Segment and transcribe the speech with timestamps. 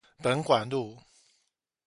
[0.17, 0.97] 本館路